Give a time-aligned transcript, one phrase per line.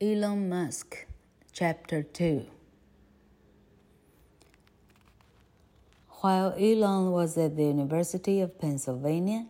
[0.00, 1.08] Elon Musk,
[1.52, 2.46] Chapter 2
[6.20, 9.46] While Elon was at the University of Pennsylvania,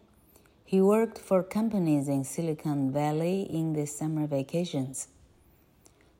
[0.64, 5.08] he worked for companies in Silicon Valley in the summer vacations.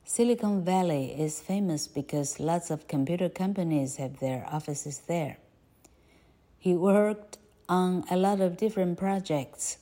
[0.04, 5.38] Silicon Valley is famous because lots of computer companies have their offices there.
[6.58, 9.78] He worked on a lot of different projects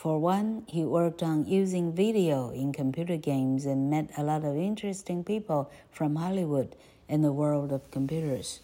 [0.00, 4.56] for one, he worked on using video in computer games and met a lot of
[4.56, 6.74] interesting people from Hollywood
[7.06, 8.60] and the world of computers.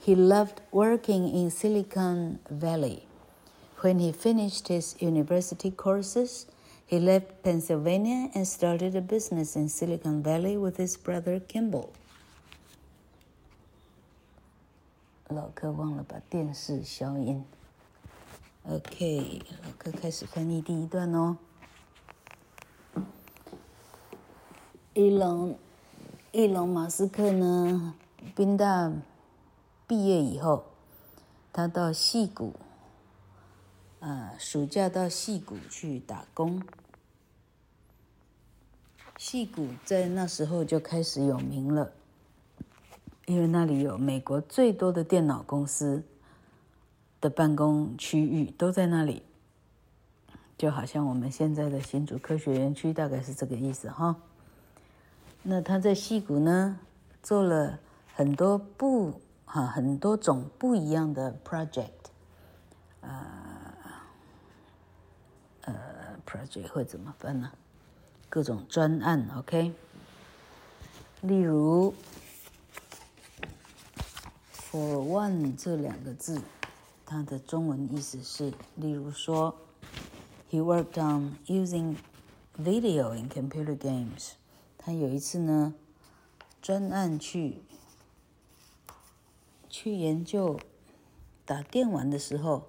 [0.00, 3.06] He loved working in Silicon Valley.
[3.78, 6.46] When he finished his university courses,
[6.84, 11.92] he left Pennsylvania and started a business in Silicon Valley with his brother Kimball.
[15.28, 17.44] 老哥忘了把电视消音。
[18.71, 21.37] OK，老哥开始翻译第一段哦。
[24.93, 25.57] 伊隆，
[26.31, 27.95] 伊隆马斯克呢，
[28.35, 28.93] 宾大
[29.87, 30.65] 毕业以后，
[31.51, 32.53] 他到矽谷，
[34.01, 36.61] 啊，暑假到矽谷去打工。
[39.17, 41.91] 矽谷在那时候就开始有名了，
[43.25, 46.03] 因为那里有美国最多的电脑公司。
[47.21, 49.23] 的办公区域都在那里，
[50.57, 54.15] 就好像我们现在的新竹科学园区，大概是这个意思哈。
[55.43, 56.79] 那他在矽谷呢，
[57.21, 57.79] 做了
[58.13, 61.89] 很多不哈很多种不一样的 project，
[63.01, 63.25] 呃
[65.61, 65.75] 呃
[66.25, 67.51] project 会怎么分呢？
[68.29, 69.73] 各种专案，OK。
[71.21, 71.93] 例如
[74.53, 76.41] for one 这两个字。
[77.11, 79.57] 它的中文意思是，例如说
[80.51, 81.95] ，He worked on using
[82.55, 84.33] video in computer games。
[84.77, 85.73] 他有一次呢，
[86.61, 87.63] 专案去
[89.67, 90.59] 去研究
[91.45, 92.67] 打电玩的时候，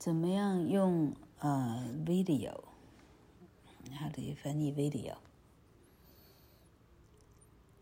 [0.00, 2.54] 怎么样用呃 video？
[3.96, 5.14] 它的翻译 video。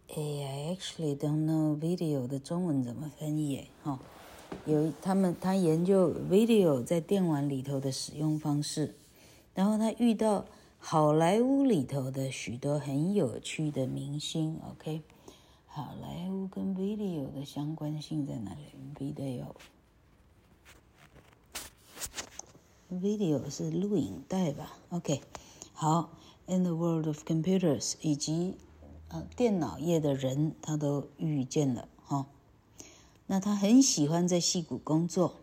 [0.08, 3.70] 哎，I actually don't know video 的中文怎么翻译？
[3.82, 3.98] 哈。
[4.66, 8.94] 有他们，他研究 video 在电玩里头的使用方式，
[9.54, 10.44] 然后他遇到
[10.78, 14.60] 好莱坞里头的许多很有趣的明星。
[14.70, 15.02] OK，
[15.66, 18.60] 好莱坞跟 video 的相关性在哪里
[22.90, 25.20] ？video，video 是录影带吧？OK，
[25.72, 26.10] 好
[26.46, 28.56] ，in the world of computers，以及
[29.08, 31.88] 呃电脑业的人，他都遇见了。
[33.30, 35.36] 那他很喜欢在戏谷工作。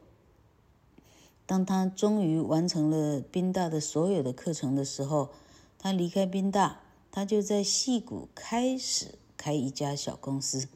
[1.46, 5.30] 当他终于完成了宾大的所有的课程的时候，
[5.80, 10.68] 他离开宾大，他就在戏谷开始开一家小公司，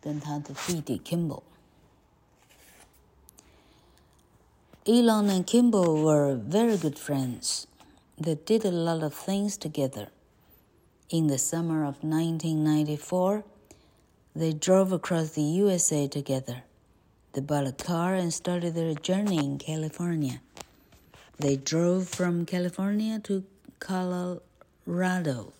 [0.00, 1.42] 跟他的弟弟 Kimball。
[4.86, 7.64] Elon and Kimball were very good friends.
[8.18, 10.08] They did a lot of things together.
[11.10, 13.44] In the summer of 1994.
[14.36, 16.64] They drove across the USA together.
[17.32, 20.42] They bought a car and started their journey in California.
[21.38, 23.44] They drove from California to
[23.78, 25.54] Colorado.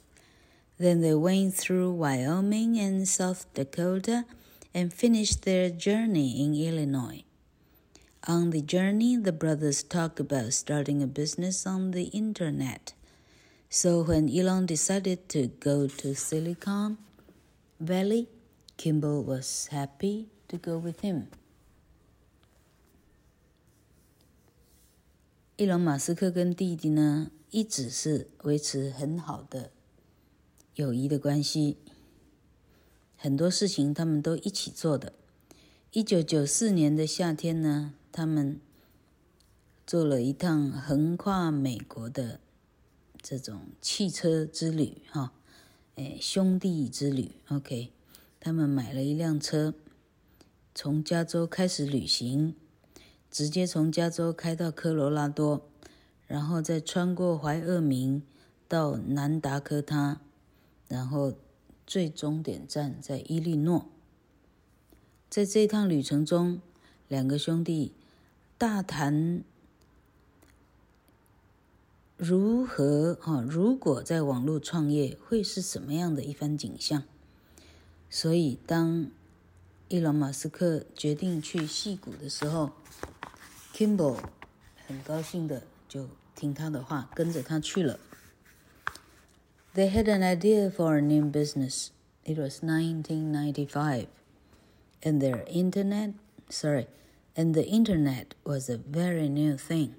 [0.77, 4.27] Then they went through Wyoming and South Dakota
[4.75, 7.25] and finished their journey in Illinois.
[8.29, 12.93] On the journey, the brothers talked about starting a business on the internet.
[13.71, 16.99] So when Elon decided to go to Silicon
[17.81, 18.29] Valley,
[18.77, 21.25] Kimball was happy to go with him.
[25.57, 29.71] 伊隆马斯克跟弟弟呢，一直是维持很好的
[30.75, 31.79] 友谊的关系，
[33.17, 35.15] 很多事情他们都一起做的。
[35.93, 38.61] 一九九四年的夏天呢，他们
[39.87, 42.41] 做了一趟横跨美国的
[43.23, 45.33] 这种汽车之旅，哈，
[45.95, 47.96] 哎，兄弟之旅，OK。
[48.47, 49.75] 他们买了一辆车，
[50.73, 52.55] 从加州开始旅行，
[53.29, 55.67] 直接从加州开到科罗拉多，
[56.29, 58.23] 然后再穿过怀俄明
[58.69, 60.21] 到南达科他，
[60.87, 61.35] 然后
[61.85, 63.87] 最终点站在伊利诺。
[65.29, 66.61] 在这趟旅程中，
[67.09, 67.95] 两个兄弟
[68.57, 69.43] 大谈
[72.17, 77.03] 如何哈，如果在网络创业会是什么样的一番景象。
[78.09, 79.11] 所以，当
[79.89, 82.73] 伊隆马斯克决定去矽谷的时候
[83.75, 84.19] ，Kimball
[84.87, 87.99] 很高兴的就听他的话，跟着他去了。
[89.75, 91.89] They had an idea for a new business.
[92.25, 94.07] It was 1995,
[95.03, 96.15] and their internet,
[96.49, 96.87] sorry,
[97.35, 99.91] and the internet was a very new thing.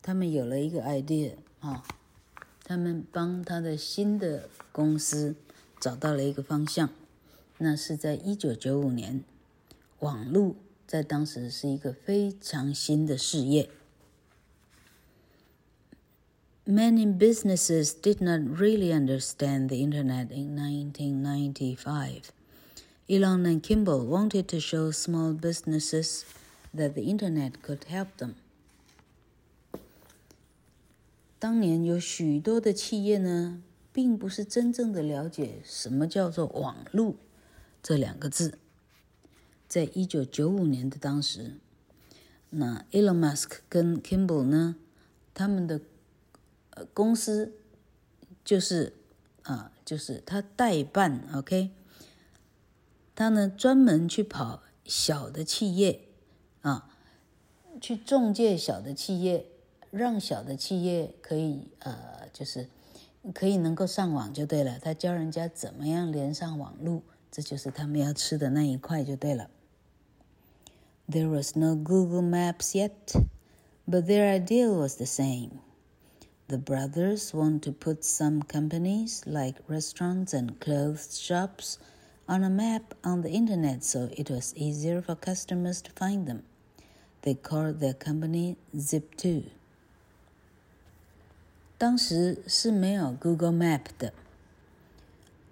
[0.00, 1.84] 他们有了一个 idea 啊，
[2.64, 5.36] 他们帮他的新的公司
[5.82, 6.90] 找到了一个方向。
[7.58, 9.24] 那是在一九九五年，
[9.98, 10.54] 网络
[10.86, 13.68] 在当时是一个非常新的事业。
[16.64, 22.30] Many businesses did not really understand the internet in 1995.
[23.08, 26.22] Elon and Kimball wanted to show small businesses
[26.72, 28.34] that the internet could help them.
[31.40, 33.60] 当年有许多的企业呢，
[33.92, 37.14] 并不是真正的了解什么叫做网络
[37.82, 38.58] 这两个字。
[39.68, 41.58] 在一九九五年的当时，
[42.50, 44.76] 那 Elon Musk 跟 Kimball 呢，
[45.32, 45.80] 他们的
[46.70, 47.54] 呃，公司
[48.44, 48.94] 就是
[49.42, 51.70] 啊，就是他代办，OK，
[53.14, 56.08] 他呢专门去跑小的企业
[56.60, 56.90] 啊，
[57.80, 59.46] 去中介小的企业，
[59.90, 62.68] 让小的企业可以呃，就是
[63.33, 64.79] 可以能够上网就对了。
[64.79, 69.49] 他教人家怎么样连上网路，这就是他们要吃的那一块就对了。
[71.09, 73.23] There was no Google Maps yet,
[73.87, 75.59] but their idea was the same.
[76.47, 81.77] The brothers want to put some companies like restaurants and clothes shops
[82.25, 86.43] on a map on the internet so it was easier for customers to find them.
[87.23, 89.49] They called their company Zip2.
[91.82, 94.12] 当时是没有 Google Map 的，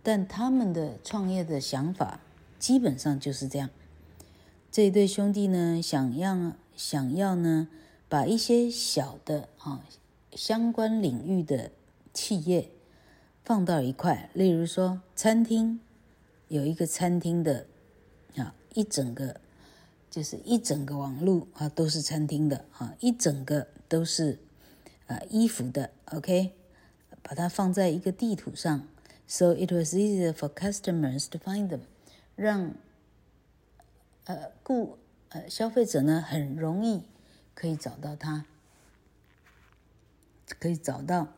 [0.00, 2.20] 但他们的创业的想法
[2.56, 3.68] 基本上就是这样。
[4.70, 7.66] 这一对兄弟呢，想要想要呢，
[8.08, 9.84] 把一些小的啊。
[10.30, 11.72] 相关领域的
[12.14, 12.70] 企业
[13.42, 15.80] 放到一块，例如说餐厅，
[16.46, 17.66] 有一个餐厅的
[18.36, 19.40] 啊，一整个
[20.08, 24.38] 就是一整个网络啊，都是餐厅的啊，一整个都是
[25.14, 26.52] 啊衣服的，OK，
[27.22, 28.86] 把它放在一个地图上
[29.26, 31.80] ，so it was easier for customers to find them，
[32.36, 32.74] 让
[34.24, 34.98] 呃顾
[35.30, 37.02] 呃消费者呢很容易
[37.54, 38.46] 可以找到它。
[40.58, 41.28] 可以找到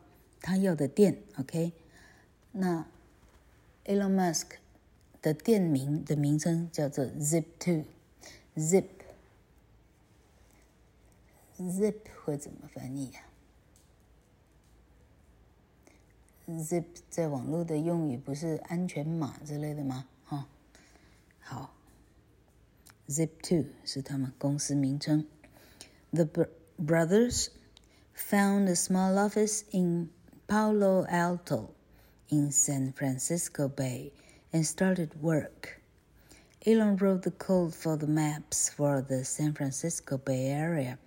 [0.41, 1.71] 他要的店，OK？
[2.51, 2.87] 那
[3.85, 4.53] Elon Musk
[5.21, 8.89] 的店名的名称叫做 Zip Two，Zip，Zip
[12.25, 13.21] 会怎么翻译呀
[16.52, 20.06] ？Zip 在网络的用语不是安全码之类的吗？
[20.24, 20.48] 哈，
[21.40, 21.74] 好，
[23.08, 25.26] Zip2 是他们公司名称，
[26.12, 26.26] The
[26.76, 30.10] Brothers。found a small office in
[30.48, 31.70] Palo Alto
[32.30, 34.10] in San Francisco Bay
[34.52, 35.80] and started work.
[36.66, 40.98] Elon wrote the code for the maps for the San Francisco Bay Area,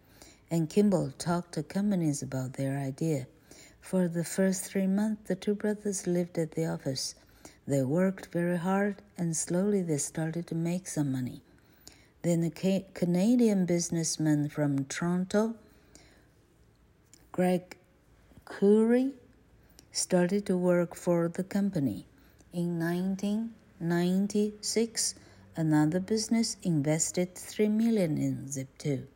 [0.50, 3.28] and Kimball talked to companies about their idea.
[3.87, 7.15] For the first three months, the two brothers lived at the office.
[7.69, 11.41] They worked very hard, and slowly they started to make some money.
[12.23, 12.51] Then a
[12.95, 15.55] Canadian businessman from Toronto
[17.31, 17.77] Greg
[18.45, 19.13] Curry
[19.93, 22.07] started to work for the company.
[22.53, 25.15] In 1996,
[25.55, 29.07] another business invested 3 million in Zip2.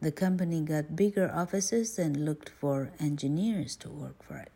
[0.00, 4.50] The company got bigger offices and looked for engineers to work for it.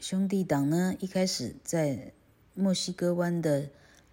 [0.00, 2.12] 兄弟党呢，一开始在
[2.54, 3.70] 墨西哥湾的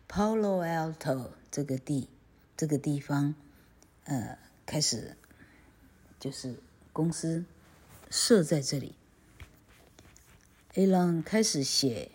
[0.08, 2.10] Palo Alto 这个地
[2.55, 3.36] 这个地方，
[4.05, 4.38] 呃。
[4.67, 5.15] 开始
[6.20, 6.55] 就是
[6.91, 7.46] 公司
[8.10, 8.96] 设在这里。
[10.74, 12.10] Elon 开始写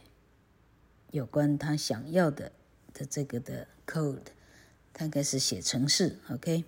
[1.12, 2.50] 有关他想要的
[2.92, 4.32] 的这个的 code，
[4.92, 6.64] 他开始写程式，OK。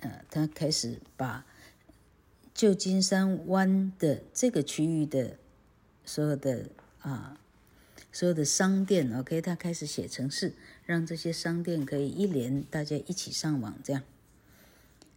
[0.00, 1.44] 呃，他开始把
[2.54, 5.36] 旧金山湾的这个区域的
[6.04, 7.40] 所有的啊。
[8.10, 10.54] 所有的商店，OK，他开始写程式，
[10.86, 14.02] 让这些商店可以一连大家一起上网，这样。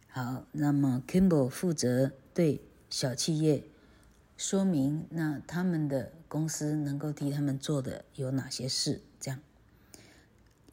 [0.08, 2.60] 好，那么 Kimball 负责对
[2.90, 3.64] 小企业
[4.36, 9.40] 说明，那他们的公司能够替他们做的有哪些事，这样。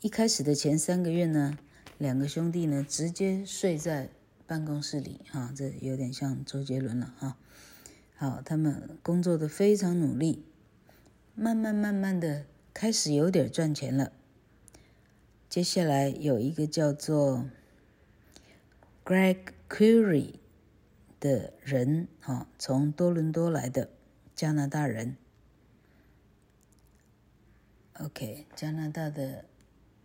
[0.01, 1.57] 一开始的前三个月呢，
[1.97, 4.09] 两个兄弟呢直接睡在
[4.47, 7.37] 办公室里，哈，这有点像周杰伦了，哈。
[8.15, 10.45] 好，他们工作的非常努力。
[11.35, 14.13] 慢慢慢慢的开始有点赚钱了。
[15.49, 17.45] 接下来有一个叫做
[19.03, 20.35] Greg Curry
[21.19, 23.89] 的人，哈，从多伦多来的
[24.33, 25.17] 加拿大人。
[27.99, 29.43] OK，加拿大的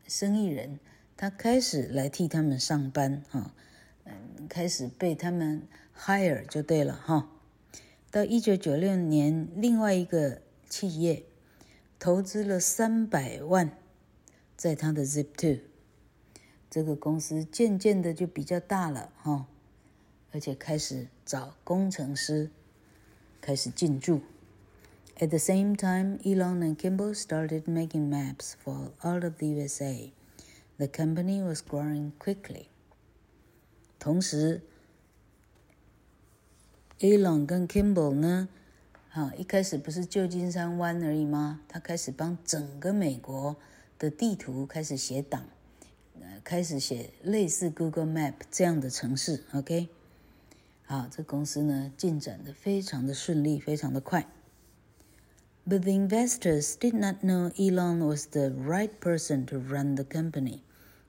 [0.07, 0.79] 生意人，
[1.17, 3.55] 他开始来替他们上班，哈，
[4.05, 7.31] 嗯，开始被他们 hire 就对了，哈。
[8.11, 11.25] 到一九九六年，另外一个企业
[11.99, 13.77] 投资了三百万
[14.57, 15.61] 在他的 Zip2，
[16.71, 19.47] 这个公司渐渐的就比较大了，哈，
[20.31, 22.51] 而且开始找工程师，
[23.41, 24.21] 开始进驻。
[25.21, 30.13] At the same time, Elon and Kimball started making maps for all of the USA.
[30.77, 32.67] The company was growing quickly.
[34.01, 34.63] 同时
[36.99, 38.49] ，Elon 跟 Kimball 呢，
[39.13, 41.61] 啊，一开始不是旧金山湾而已吗？
[41.69, 43.57] 他开始帮整个美国
[43.97, 45.45] 的地图开始写档，
[46.21, 49.45] 呃，开始写类似 Google Map 这样的城市。
[49.53, 49.89] OK，
[50.87, 54.27] 好，这公司呢进展的非常的顺利，非常的快。
[55.67, 60.63] But the investors did not know Elon was the right person to run the company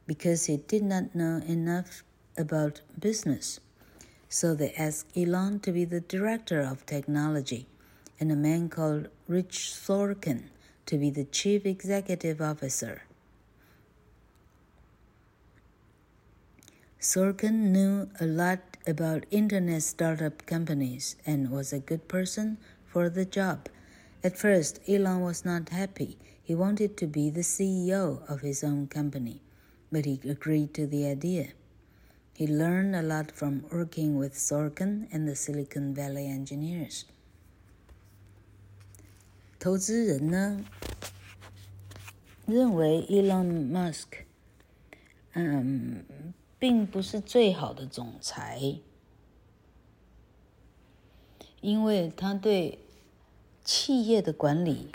[0.08, 2.04] because he did not know enough
[2.38, 3.60] about business.
[4.30, 7.68] So they asked Elon to be the director of technology
[8.20, 10.44] and a man called Rich Sorkin
[10.86, 13.04] to be the chief executive officer.
[17.00, 23.26] Sorkin knew a lot about internet startup companies and was a good person for the
[23.26, 23.68] job.
[24.25, 26.19] At first, Elon was not happy.
[26.43, 29.41] He wanted to be the CEO of his own company,
[29.91, 31.49] but he agreed to the idea.
[32.35, 37.05] He learned a lot from working with Sorkin and the Silicon Valley engineers.
[39.59, 40.65] 投资人呢，
[42.47, 44.25] 认为 Elon Musk，
[45.35, 46.05] 嗯，
[46.59, 48.81] 并不是最好的总裁，
[51.61, 52.79] 因为他对
[53.66, 54.88] 企业的管理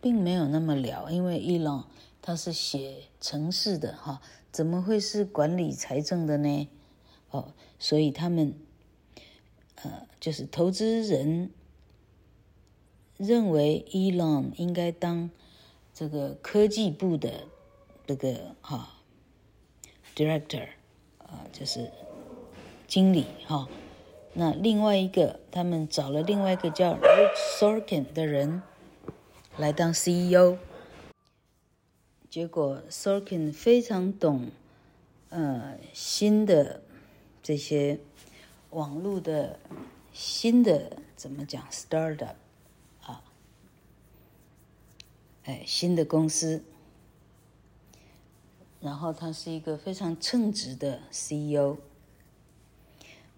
[0.00, 1.88] 并没有那么了，因为伊朗
[2.22, 6.68] 他是写城市的哈，怎么会是管理财政的呢？
[7.30, 8.54] 哦，所以他们
[9.76, 11.50] 呃，就是投资人
[13.18, 15.30] 认为伊朗应该当
[15.92, 17.44] 这个科技部的
[18.06, 18.94] 这个哈
[20.16, 20.68] director
[21.18, 21.90] 啊，就是
[22.88, 23.68] 经理哈。
[24.36, 28.62] 那另外一个，他们找了另外一个叫 Rich Sorkin 的人
[29.56, 30.58] 来当 CEO。
[32.28, 34.50] 结果 Sorkin 非常懂，
[35.28, 36.82] 呃，新的
[37.40, 38.00] 这些
[38.70, 39.60] 网络的
[40.12, 42.34] 新的怎么讲 startup
[43.02, 43.22] 啊，
[45.44, 46.64] 哎，新的公司。
[48.80, 51.78] 然后他是一个非常称职的 CEO。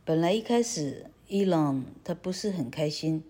[0.06, 3.24] 本来一开始，伊朗他不是很开心，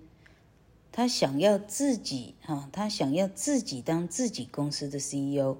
[0.93, 5.57] 他想要自己哈，他想要自己当自己公司的 CEO。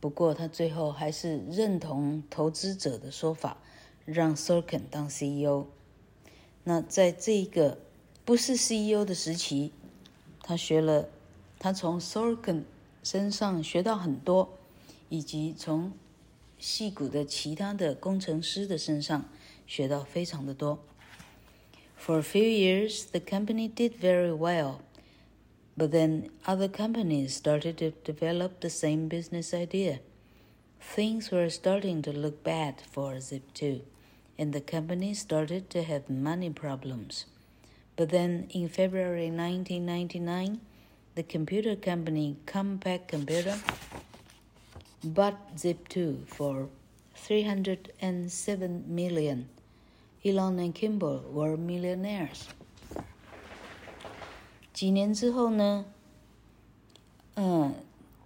[0.00, 3.58] 不过他最后还是认同投资者的说法，
[4.06, 5.66] 让 Sorkin 当 CEO。
[6.62, 7.76] 那在这个
[8.24, 9.70] 不是 CEO 的时期，
[10.42, 11.10] 他学了，
[11.58, 12.62] 他从 Sorkin
[13.02, 14.48] 身上学到很多，
[15.10, 15.92] 以及从
[16.58, 19.28] 戏谷的其他的工程师的身上。
[19.67, 20.79] 学到非常的多。
[21.97, 24.79] For a few years, the company did very well,
[25.77, 29.99] but then other companies started to develop the same business idea.
[30.79, 33.81] Things were starting to look bad for Zip2,
[34.37, 37.25] and the company started to have money problems.
[37.97, 40.61] But then in February 1999,
[41.15, 43.59] the computer company Compaq Computer
[45.03, 46.69] bought Zip2 for
[47.13, 49.49] 307 million.
[50.24, 52.44] Elon and Kimball were millionaires.
[54.72, 55.84] 几年之后呢，
[57.34, 57.74] 嗯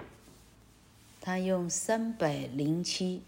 [1.20, 3.22] 他用三百零七，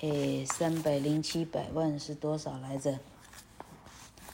[0.00, 2.98] 诶，三百零七百万是多少来着？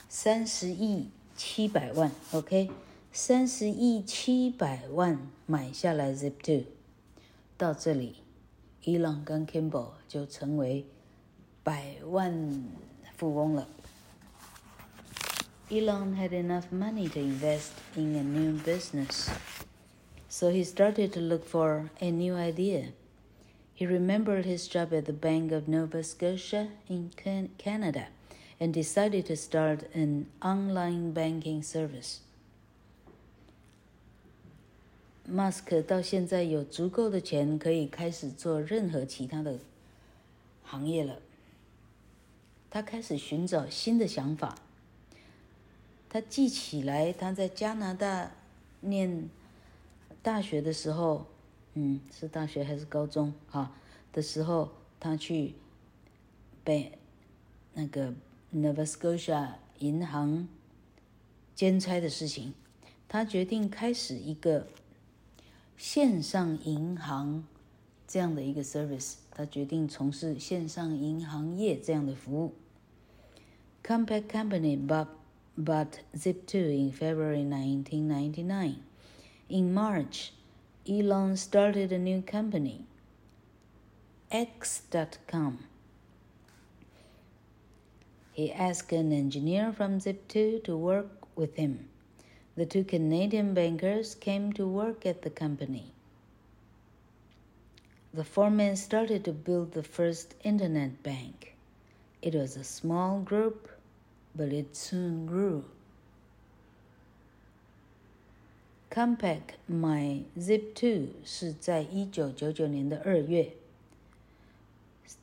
[0.09, 2.71] 三十亿七百万，OK，
[3.11, 6.65] 三十亿七百万买下来 Zip2，
[7.55, 8.15] 到这里，
[8.83, 10.87] 伊朗跟 Kimball 就成为。
[11.64, 12.64] 百万
[13.16, 13.68] 富翁了。
[15.70, 19.30] Elon had enough money to invest in a new business,
[20.28, 22.92] so he started to look for a new idea.
[23.74, 27.10] He remembered his job at the Bank of Nova Scotia in
[27.56, 28.08] Canada
[28.58, 32.18] and decided to start an online banking service.
[35.24, 39.60] 马斯克到现在有足够的钱，可以开始做任何其他的
[40.64, 41.20] 行业了。
[42.75, 44.53] 他开始寻找新的想法。
[46.09, 48.29] 他记起来，他在加拿大
[48.81, 49.29] 念
[50.21, 51.25] 大学的时候，
[51.75, 53.73] 嗯，是大学还是高中啊？
[54.11, 55.55] 的时候，他去
[56.65, 56.99] 被
[57.75, 58.13] 那个
[58.53, 60.45] Nova Scotia 银行
[61.55, 62.53] 兼差的事情，
[63.07, 64.67] 他决定开始一个。
[65.77, 67.45] 线上银行
[68.05, 72.53] 这样的一个 service，他决定从事线上银行业这样的服务。
[73.85, 75.15] Compaq Company bought,
[75.55, 78.83] bought Zip2 in February 1999.
[79.47, 80.33] In March,
[80.89, 82.87] Elon started a new company,
[84.31, 85.59] X.com.
[88.33, 91.87] He asked an engineer from Zip2 to work with him.
[92.55, 95.91] The two Canadian bankers came to work at the company.
[98.15, 101.55] The four men started to build the first internet bank.
[102.23, 103.69] It was a small group,
[104.37, 105.63] but it soon grew.
[108.89, 113.53] Compact my Zip2 是在一九九九年的二月，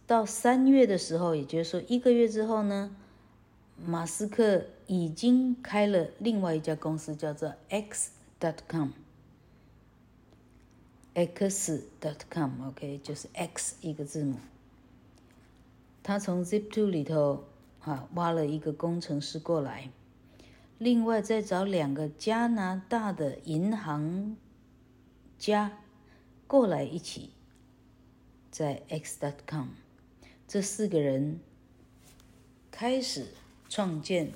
[0.06, 2.94] 到三月的时候，也就是说一个月之后呢，
[3.82, 9.00] 马斯克已经开了另外一家公司，叫做 X.com，X.com，OK，
[13.02, 14.38] 就是 X 一个字母。
[16.02, 17.44] 他从 Zip2 里头
[17.82, 19.90] 啊挖了一个工程师过来，
[20.78, 24.36] 另外再找两个加拿大的银行
[25.38, 25.78] 家
[26.46, 27.30] 过来一起
[28.50, 29.68] 在 X.com，
[30.48, 31.40] 这四个人
[32.70, 33.26] 开始。
[33.74, 34.30] 创建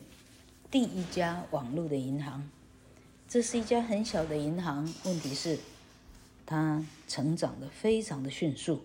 [0.71, 2.49] 第一家网络的银行，
[3.29, 4.91] 这是一家很小的银行。
[5.05, 5.59] 问题是，
[6.47, 8.81] 它成长的非常的迅速。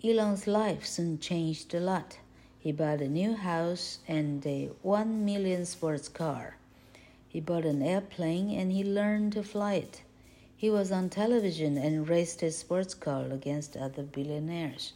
[0.00, 2.02] Elon's life soon changed a lot.
[2.61, 6.57] He bought a new house and a one million sports car.
[7.29, 10.01] He bought an airplane and he learned to fly it.
[10.57, 14.93] He was on television and raced his sports car against other billionaires.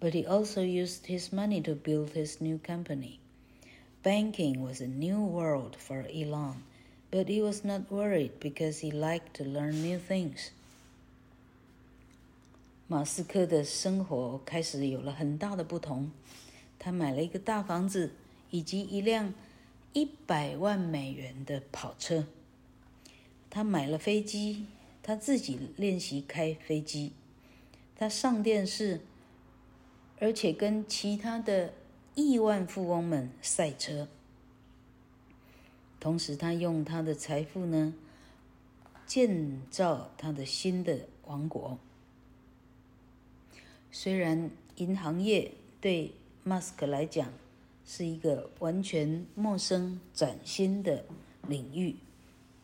[0.00, 3.20] But he also used his money to build his new company.
[4.02, 6.64] Banking was a new world for Elon,
[7.12, 10.50] but he was not worried because he liked to learn new things.
[12.88, 16.10] 马斯克的生活开始有了很大的不同。
[16.79, 18.13] 他买了一个大房子，
[18.49, 19.33] 以及一辆
[19.93, 22.27] 一百万美元的跑车。
[23.49, 24.65] 他买了飞机，
[25.01, 27.13] 他自己练习开飞机。
[27.95, 29.01] 他上电视，
[30.19, 31.73] 而且跟其他的。
[32.19, 34.07] 亿万富翁们赛车，
[35.99, 37.93] 同时他用他的财富呢，
[39.05, 41.77] 建造他的新的王国。
[43.91, 46.11] 虽然银行业对
[46.46, 47.28] 马斯克来讲
[47.86, 51.04] 是一个完全陌生、崭新的
[51.46, 51.96] 领域，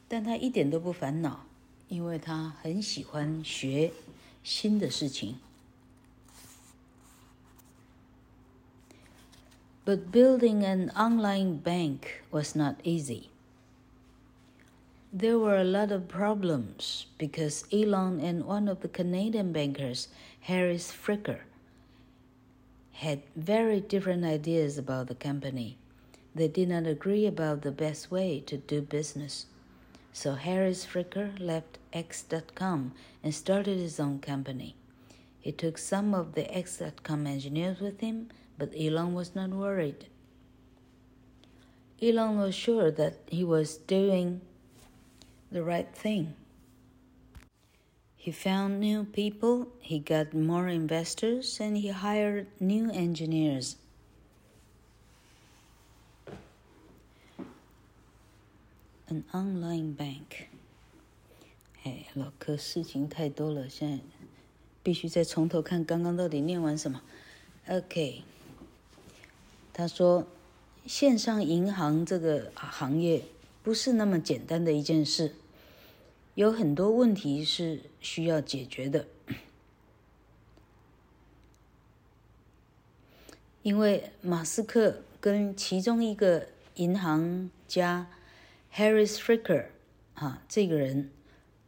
[0.08, 1.46] 但他一点都不烦恼，
[1.88, 3.92] 因为他很喜欢学
[4.42, 5.36] 新的事情。
[9.84, 13.30] But building an online bank was not easy.
[15.10, 20.08] There were a lot of problems because Elon and one of the Canadian bankers,
[20.42, 21.38] Harris Fricker,
[22.93, 25.77] had very different ideas about the company.
[26.33, 29.45] They did not agree about the best way to do business.
[30.11, 34.75] So Harris Fricker left X.com and started his own company.
[35.39, 40.07] He took some of the X.com engineers with him but Elon was not worried.
[42.01, 44.41] Elon was sure that he was doing
[45.51, 46.35] the right thing.
[48.22, 53.76] He found new people, he got more investors, and he hired new engineers.
[59.08, 60.48] An online bank.
[61.84, 64.00] 哎，老柯，事情太多了，现在
[64.82, 67.00] 必须再从头看刚刚到底念完什么。
[67.68, 68.22] OK。
[69.72, 73.22] 他说：“线上银行这个行业
[73.62, 75.34] 不是那么简单的一件事，
[76.35, 79.07] 有很多问题是需要解决的。
[83.61, 88.07] 因为马斯克跟其中一个银行家
[88.73, 89.67] Harris Fricker
[90.15, 91.11] 啊，这个人，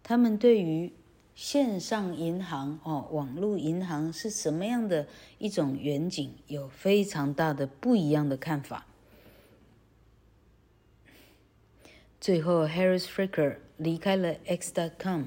[0.03, 0.91] 他们对于
[1.35, 8.85] 线上银行哦，网络银行是什么样的一种远景，有非常大的不一样的看法。
[12.19, 15.25] 最后，Harris Fricker 离开了 X.com，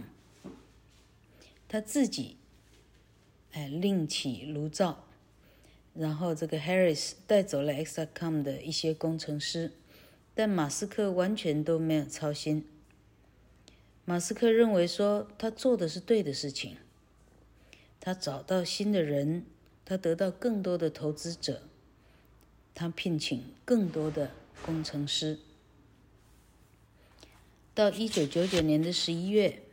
[1.69, 2.37] 他自己
[3.53, 5.05] 哎另起炉灶，
[5.95, 9.73] 然后这个 Harris 带走了 X.com 的一些工程师，
[10.35, 12.65] 但马斯克完全都没有操心。
[14.05, 16.79] 马斯克认为说他做的是对的事情，
[18.01, 19.45] 他找到新的人，
[19.85, 21.63] 他得到更多的投资者，
[22.75, 24.31] 他聘请更多的
[24.65, 25.39] 工程师。
[27.78, 29.64] 到一九九九年的十一月，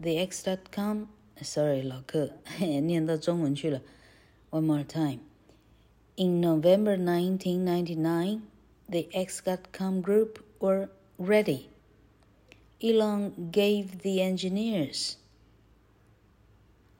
[0.00, 3.82] The X.com，sorry 老客，念到中文去了。
[4.50, 5.20] One more time.
[6.16, 8.42] In November 1999,
[8.88, 11.68] the X.com group were ready.
[12.80, 15.14] Elon gave the engineers，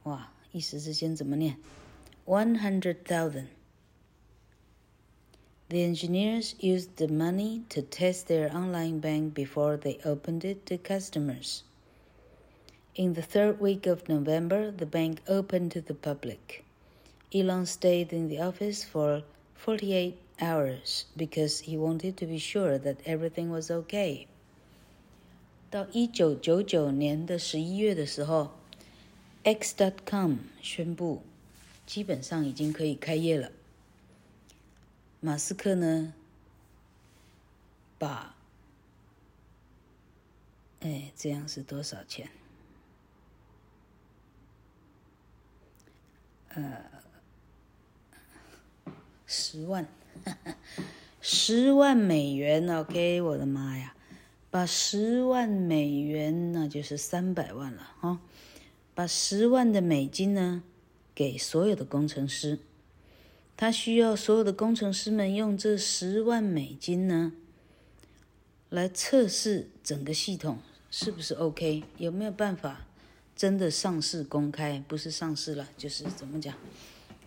[0.02, 1.58] 哇，一时之间怎么念？
[2.26, 3.46] One hundred thousand.
[5.68, 10.76] The engineers used the money to test their online bank before they opened it to
[10.78, 11.64] customers.
[12.94, 16.64] In the third week of November, the bank opened to the public.
[17.34, 19.22] Elon stayed in the office for
[19.56, 24.26] 48 hours because he wanted to be sure that everything was okay.
[25.70, 28.52] 到一九九九年的十一月的时候，
[29.42, 31.22] X.com 宣布
[31.84, 33.50] 基本上已经可以开业了。
[35.21, 36.13] 马斯克呢，
[37.97, 38.35] 把，
[40.79, 42.29] 哎，这样是多少钱？
[46.47, 46.85] 呃，
[49.27, 49.85] 十万，
[51.19, 53.93] 十万美元，OK，我的妈呀，
[54.49, 58.21] 把十万美元，那就是三百万了哈，
[58.95, 60.63] 把十万的美金呢，
[61.13, 62.59] 给所有的工程师。
[63.61, 67.33] 他需要所有的工程师们用这十万美金呢，
[68.69, 72.85] 来测试整个系统是不是 OK，有没有办法
[73.35, 74.81] 真的上市公开？
[74.87, 76.55] 不是上市了，就是怎么讲？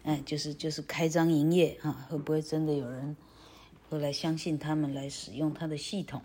[0.05, 3.15] 哎，就是就是开张营业啊，会不会真的有人
[3.91, 6.23] 会来相信他们来使用他的系统？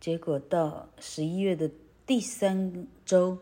[0.00, 1.70] 结果到十一月的
[2.04, 3.38] 第三周。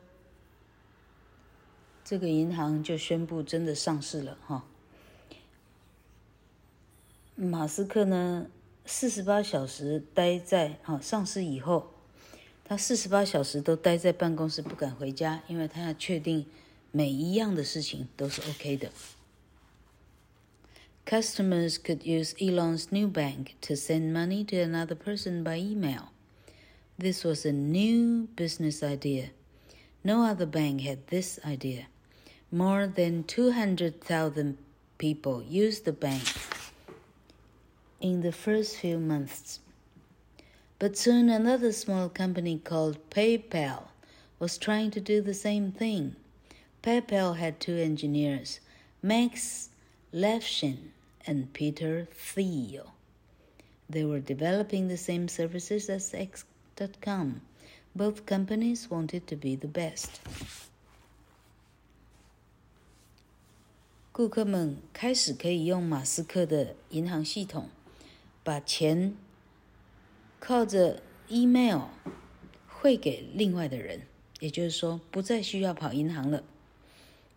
[2.05, 4.65] 这个银行就宣布真的上市了哈。
[7.35, 8.47] 马斯克呢，
[8.85, 11.91] 四十八小时待在哈上市以后，
[12.63, 16.45] 他四十八小时都待在办公室，不敢回家，因为他要确定
[16.93, 18.91] 每一样的事情都是 OK 的。
[21.07, 26.11] Customers could use Elon's new bank to send money to another person by email.
[26.99, 29.31] This was a new business idea.
[30.03, 31.87] No other bank had this idea.
[32.55, 34.59] More than 200,000
[34.97, 36.23] people used the bank
[38.01, 39.59] in the first few months.
[40.79, 43.89] But soon another small company called PayPal
[44.39, 46.15] was trying to do the same thing.
[46.81, 48.61] PayPal had two engineers,
[49.03, 49.71] Max
[50.13, 50.93] Levchin
[51.27, 52.95] and Peter Thiel.
[53.91, 57.41] They were developing the same services as X.com.
[57.97, 60.21] Both companies wanted to be the best.
[64.17, 67.69] 顾客们开始可以用马斯克的银行系统，
[68.45, 69.17] 把钱
[70.39, 71.89] 靠着 email
[72.69, 74.03] 汇给另外的人，
[74.39, 76.45] 也就是说，不再需要跑银行了。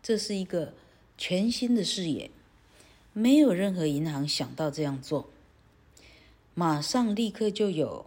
[0.04, 0.76] 这是一个
[1.18, 2.30] 全新的视野，
[3.12, 5.32] 没有任何银行想到这样做。
[6.54, 8.06] 马上立刻就有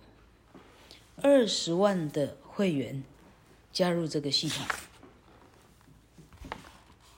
[1.16, 3.02] 二十万的会员
[3.72, 4.64] 加入这个系统。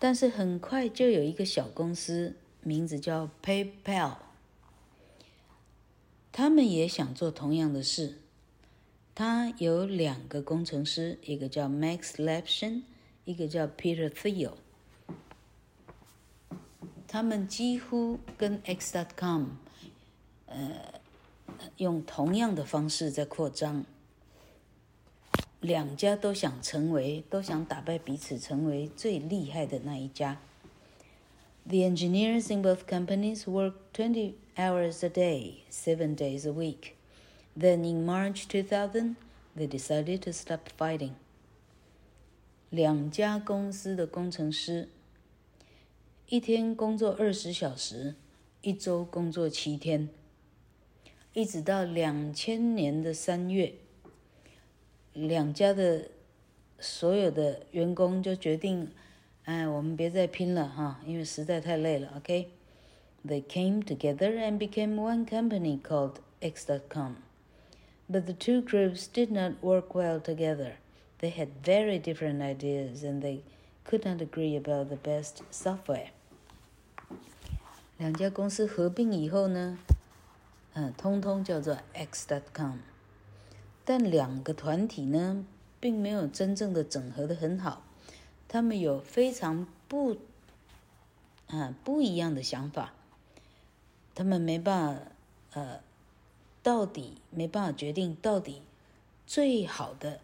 [0.02, 2.34] 但是很快就有一个小公司，
[2.64, 4.16] 名字叫 PayPal，
[6.32, 8.18] 他们也想做同样的事。
[9.14, 12.82] 他有两个工程师，一个叫 Max Levchin，
[13.24, 14.54] 一个叫 Peter Thiel。
[17.06, 19.50] 他们几乎跟 X.com，
[20.46, 21.00] 呃，
[21.76, 23.84] 用同样的方式在扩张。
[25.62, 30.40] 两家都想成为，都想打败彼此，成为最厉害的那一家。
[31.64, 36.94] The engineers in both companies work twenty hours a day, seven days a week.
[37.56, 39.14] Then in March 2000,
[39.56, 41.12] they decided to stop fighting.
[42.68, 44.88] 两家公司的工程师，
[46.28, 48.16] 一天工作二十小时，
[48.62, 50.08] 一周工作七天，
[51.34, 53.74] 一直到两千年的三月，
[55.13, 56.09] 两家的
[56.79, 58.91] 所有的员工就决定，
[59.45, 62.13] 哎，我们别再拼了哈，因为实在太累了。
[62.17, 67.15] OK，they came together and became one company called X.com.
[68.09, 70.73] But the two groups did not work well together.
[71.19, 73.41] They had very different ideas, and they
[73.83, 76.09] could not agree about the best software.
[77.97, 79.79] 两家公司合并以后呢，
[80.73, 82.77] 嗯，通通叫做 X.com，
[83.84, 85.44] 但两个团体呢，
[85.80, 87.82] 并没有真正的整合的很好，
[88.48, 90.16] 他们有非常不，
[91.48, 92.92] 啊，不一样的想法，
[94.14, 95.80] 他们没办法，呃，
[96.62, 98.62] 到底没办法决定到底
[99.26, 100.20] 最好的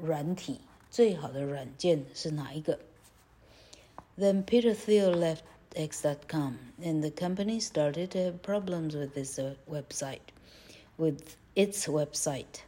[0.00, 2.78] 软体、最好的软件是哪一个。
[4.18, 5.42] Then Peter Thiel left.
[5.76, 6.02] X.
[6.02, 10.32] dot com, and the company started to have problems with its website,
[10.96, 12.64] with its website.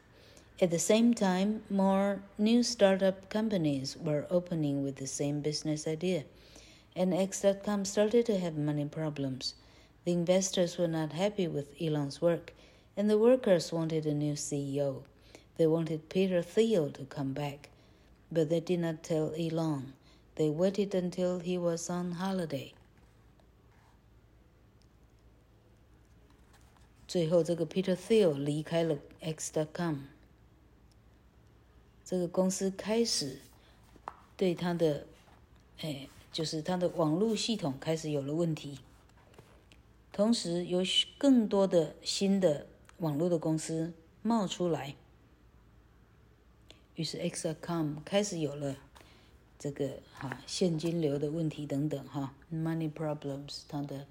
[0.62, 6.24] At the same time, more new startup companies were opening with the same business idea,
[6.96, 9.56] and X.com started to have money problems.
[10.06, 12.54] The investors were not happy with Elon's work,
[12.96, 15.04] and the workers wanted a new CEO.
[15.58, 17.70] They wanted Peter Thiel to come back,
[18.32, 19.94] but they did not tell Elon.
[20.36, 22.74] They waited until he was on holiday.
[27.08, 30.08] 最后，这个 Peter Thiel 离开了 X.com，
[32.11, 33.39] 这个公司开始
[34.37, 35.07] 对他的，
[35.79, 38.81] 哎，就是他的网络系统开始有了问题。
[40.13, 40.83] 同时，有
[41.17, 42.67] 更多的新的
[42.99, 43.93] 网络的公司
[44.23, 44.97] 冒出来，
[46.97, 48.77] 于是 X.com 开始有了
[49.57, 54.05] 这个哈现金流的问题等等哈，money problems，他的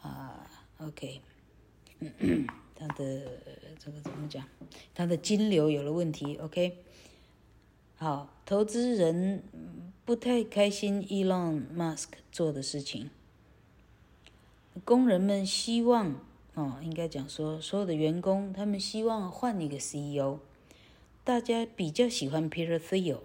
[0.00, 1.20] 啊，OK。
[2.76, 3.40] 他的
[3.78, 4.46] 这个怎么讲？
[4.94, 6.36] 他的金流有了问题。
[6.36, 6.83] OK，
[8.04, 9.42] 好，投资人
[10.04, 13.08] 不太开心，Elon Musk 做的事情。
[14.84, 16.20] 工人们希望，
[16.52, 20.40] 哦，应该讲说，所有的员工他们希望换一个 CEO。
[21.24, 23.20] 大家比较喜欢 Peter Thiel，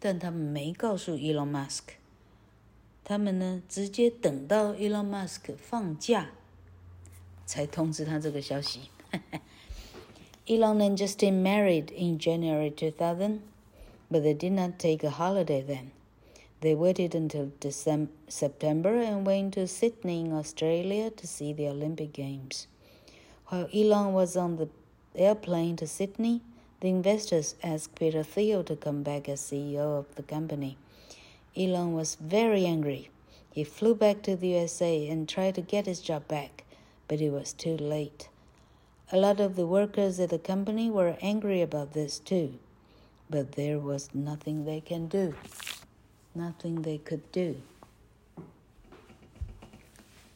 [0.00, 1.82] 但他们没告诉 Elon Musk。
[3.04, 6.30] 他们呢，直接等到 Elon Musk 放假。
[7.46, 8.90] 才通知他这个消息。
[10.48, 13.38] Elon and Justin married in January 2000,
[14.12, 15.90] but they did not take a holiday then.
[16.60, 22.12] They waited until December, September and went to Sydney in Australia to see the Olympic
[22.12, 22.66] Games.
[23.46, 24.68] While Elon was on the
[25.16, 26.42] airplane to Sydney,
[26.80, 30.76] the investors asked Peter Thiel to come back as CEO of the company.
[31.56, 33.10] Elon was very angry.
[33.52, 36.62] He flew back to the USA and tried to get his job back
[37.12, 38.30] but it was too late.
[39.12, 42.54] A lot of the workers at the company were angry about this too,
[43.32, 45.32] but there was nothing they can do.
[46.34, 47.56] Nothing they could do.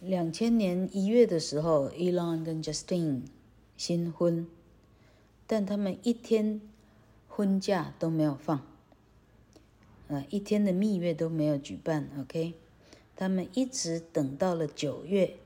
[0.01, 3.23] 两千年一月的时候，Elon 跟 Justin
[3.77, 4.47] 新婚，
[5.47, 6.61] 但他们一天
[7.29, 8.67] 婚假都没有放，
[10.09, 12.09] 呃，一天的蜜月都没有举办。
[12.19, 12.55] OK，
[13.15, 15.37] 他们一直等到了九月。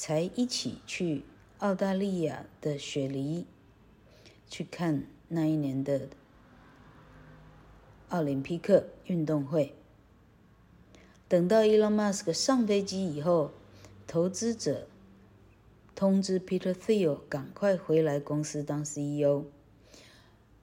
[0.00, 1.24] 才一起去
[1.58, 3.44] 澳大利亚的雪梨
[4.48, 6.08] 去看那一年的
[8.08, 9.74] 奥林匹克运动会。
[11.28, 13.50] 等到 Elon Musk 上飞机以后，
[14.06, 14.86] 投资者
[15.94, 19.44] 通知 Peter Thiel 赶快回来公司当 CEO。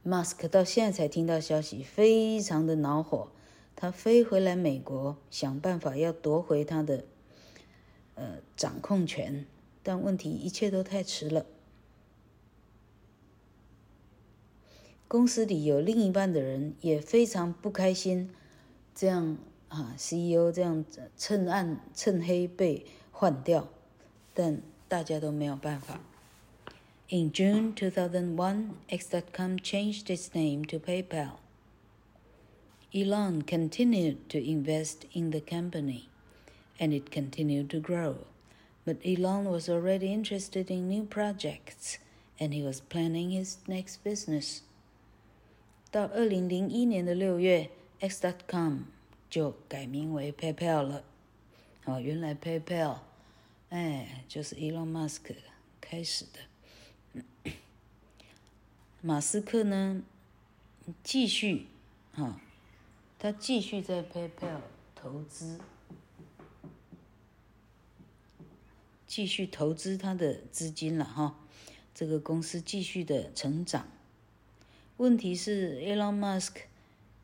[0.04, 3.30] Musk 到现在才听到消息，非常的恼火，
[3.76, 7.06] 他飞回来美国，想办法要夺回他的。
[8.16, 9.46] 呃，掌控权，
[9.84, 11.46] 但问题一切都太迟了。
[15.09, 18.31] 公司里有另一半的人也非常不开心，
[18.95, 19.37] 这样
[19.69, 20.85] 啊，CEO 这样
[21.17, 23.69] 趁暗趁黑被换掉，
[24.33, 26.01] 但大家都没有办法。
[27.09, 31.39] In June 2001, X.com changed its name to PayPal.
[32.93, 36.05] Elon continued to invest in the company.
[36.81, 38.17] and it continued to grow.
[38.87, 41.99] But Elon was already interested in new projects,
[42.41, 44.63] and he was planning his next business.
[45.96, 47.70] 到二零零一年的六月
[48.02, 48.80] ，X.com
[49.30, 51.06] 就改名为 PayPal 了。
[51.86, 52.98] 哦，原来 PayPal，
[53.70, 55.22] 哎，就是 Elon Musk
[55.80, 57.54] 开始的。
[59.00, 60.04] 马斯克呢，
[61.02, 61.68] 继续，
[62.12, 62.36] 哈、哦，
[63.18, 64.60] 他继续在 PayPal
[64.94, 65.62] 投资。
[69.08, 71.40] 继续投资他的资金了哈，
[71.94, 73.88] 这个公司继续的成长。
[74.98, 76.54] 问题是，Elon Musk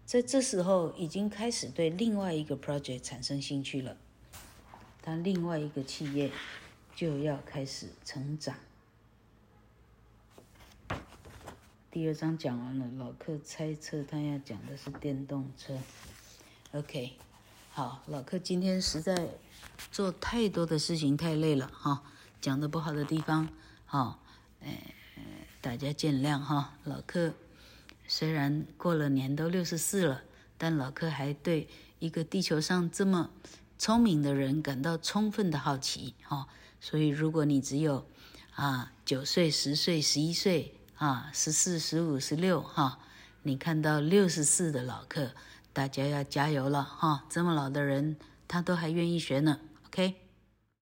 [0.06, 3.96] 在这时候已经开始对另外一个 project 产生兴趣了，
[5.02, 6.30] 他另外一个企业
[6.94, 8.56] 就要开始成长。
[11.90, 15.78] 第二章讲完了，老克猜测他要讲的是电动车。
[16.74, 17.14] OK，
[17.70, 19.30] 好，老克今天实在
[19.94, 22.04] 做太多的事情，太累了哈，
[22.42, 23.48] 讲的不好的地方，
[23.86, 24.20] 好，
[24.62, 24.94] 哎，
[25.62, 26.78] 大家见谅哈。
[26.84, 27.34] 老克
[28.14, 30.24] 虽然过了年都六十四了，
[30.58, 31.70] 但老克还对
[32.00, 33.30] 一个地球上这么
[33.78, 36.48] 聪明的人感到充分的好奇哈。
[36.82, 38.06] 所以如果你只有
[38.56, 40.76] 啊九岁、十岁、十一岁。
[41.02, 43.00] 啊，十四、十五、十六，哈，
[43.42, 45.32] 你看到六十四的老克，
[45.74, 47.26] 大家要加油了哈！
[47.28, 50.31] 这么老的人，他都还愿意学呢，OK。